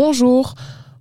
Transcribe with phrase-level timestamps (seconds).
[0.00, 0.54] Bonjour.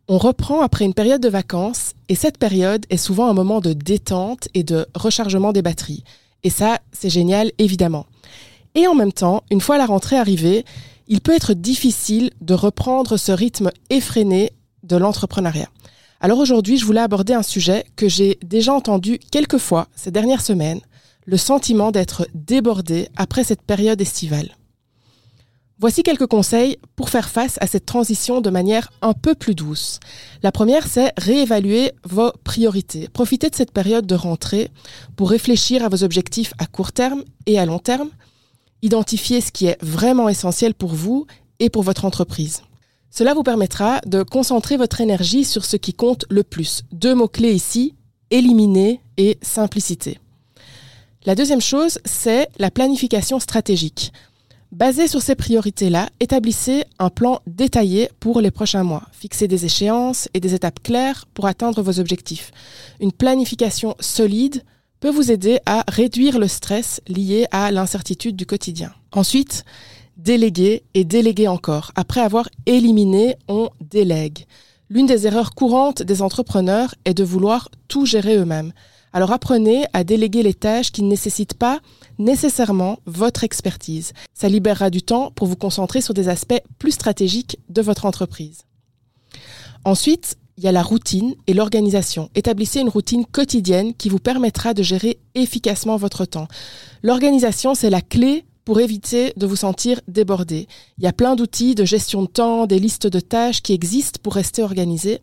[0.07, 3.73] On reprend après une période de vacances et cette période est souvent un moment de
[3.73, 6.03] détente et de rechargement des batteries.
[6.41, 8.07] Et ça, c'est génial, évidemment.
[8.73, 10.65] Et en même temps, une fois la rentrée arrivée,
[11.07, 14.49] il peut être difficile de reprendre ce rythme effréné
[14.81, 15.69] de l'entrepreneuriat.
[16.19, 20.41] Alors aujourd'hui, je voulais aborder un sujet que j'ai déjà entendu quelques fois ces dernières
[20.41, 20.81] semaines,
[21.25, 24.57] le sentiment d'être débordé après cette période estivale.
[25.79, 29.99] Voici quelques conseils pour faire face à cette transition de manière un peu plus douce.
[30.41, 33.09] La première, c'est réévaluer vos priorités.
[33.13, 34.71] Profitez de cette période de rentrée
[35.15, 38.09] pour réfléchir à vos objectifs à court terme et à long terme.
[38.81, 41.27] Identifiez ce qui est vraiment essentiel pour vous
[41.59, 42.63] et pour votre entreprise.
[43.11, 46.85] Cela vous permettra de concentrer votre énergie sur ce qui compte le plus.
[46.91, 47.93] Deux mots-clés ici,
[48.31, 50.19] éliminer et simplicité.
[51.27, 54.11] La deuxième chose, c'est la planification stratégique.
[54.73, 59.03] Basé sur ces priorités-là, établissez un plan détaillé pour les prochains mois.
[59.13, 62.51] Fixez des échéances et des étapes claires pour atteindre vos objectifs.
[62.99, 64.63] Une planification solide
[64.99, 68.91] peut vous aider à réduire le stress lié à l'incertitude du quotidien.
[69.13, 69.63] Ensuite,
[70.17, 71.91] déléguer et déléguer encore.
[71.95, 74.45] Après avoir éliminé, on délègue.
[74.89, 78.73] L'une des erreurs courantes des entrepreneurs est de vouloir tout gérer eux-mêmes.
[79.17, 81.79] Alors apprenez à déléguer les tâches qui ne nécessitent pas
[82.19, 84.13] nécessairement votre expertise.
[84.35, 88.59] Ça libérera du temps pour vous concentrer sur des aspects plus stratégiques de votre entreprise.
[89.85, 92.29] Ensuite, il y a la routine et l'organisation.
[92.35, 96.47] Établissez une routine quotidienne qui vous permettra de gérer efficacement votre temps.
[97.01, 100.67] L'organisation, c'est la clé pour éviter de vous sentir débordé.
[100.99, 104.19] Il y a plein d'outils de gestion de temps, des listes de tâches qui existent
[104.21, 105.21] pour rester organisé.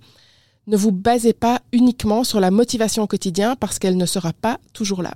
[0.66, 4.58] Ne vous basez pas uniquement sur la motivation au quotidien parce qu'elle ne sera pas
[4.72, 5.14] toujours là.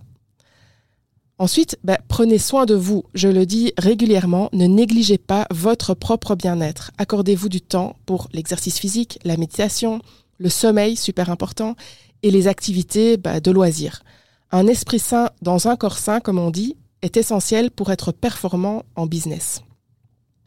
[1.38, 3.04] Ensuite, bah, prenez soin de vous.
[3.14, 6.90] Je le dis régulièrement, ne négligez pas votre propre bien-être.
[6.98, 10.00] Accordez-vous du temps pour l'exercice physique, la méditation,
[10.38, 11.76] le sommeil, super important,
[12.24, 14.02] et les activités bah, de loisirs.
[14.50, 18.82] Un esprit sain dans un corps sain, comme on dit, est essentiel pour être performant
[18.96, 19.62] en business.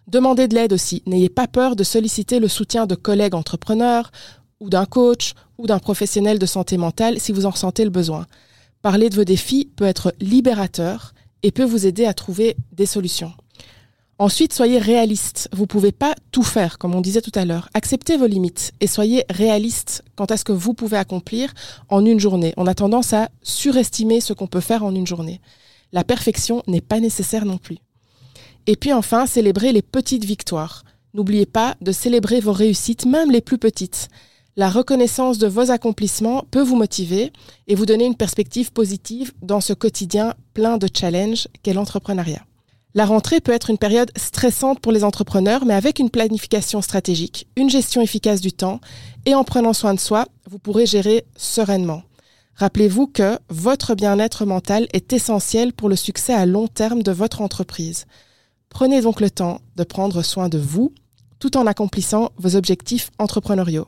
[0.07, 1.03] Demandez de l'aide aussi.
[1.06, 4.11] N'ayez pas peur de solliciter le soutien de collègues entrepreneurs
[4.61, 8.25] ou d'un coach ou d'un professionnel de santé mentale si vous en ressentez le besoin.
[8.81, 11.13] Parler de vos défis peut être libérateur
[11.44, 13.33] et peut vous aider à trouver des solutions.
[14.19, 15.49] Ensuite, soyez réaliste.
[15.51, 17.69] Vous ne pouvez pas tout faire, comme on disait tout à l'heure.
[17.73, 21.51] Acceptez vos limites et soyez réaliste quant à ce que vous pouvez accomplir
[21.89, 22.53] en une journée.
[22.55, 25.41] On a tendance à surestimer ce qu'on peut faire en une journée.
[25.91, 27.79] La perfection n'est pas nécessaire non plus.
[28.67, 30.83] Et puis enfin, célébrez les petites victoires.
[31.16, 34.07] N'oubliez pas de célébrer vos réussites, même les plus petites.
[34.57, 37.31] La reconnaissance de vos accomplissements peut vous motiver
[37.67, 42.45] et vous donner une perspective positive dans ce quotidien plein de challenges qu'est l'entrepreneuriat.
[42.94, 47.47] La rentrée peut être une période stressante pour les entrepreneurs, mais avec une planification stratégique,
[47.56, 48.81] une gestion efficace du temps
[49.25, 52.03] et en prenant soin de soi, vous pourrez gérer sereinement.
[52.56, 57.40] Rappelez-vous que votre bien-être mental est essentiel pour le succès à long terme de votre
[57.40, 58.06] entreprise.
[58.67, 60.94] Prenez donc le temps de prendre soin de vous
[61.40, 63.88] tout en accomplissant vos objectifs entrepreneuriaux.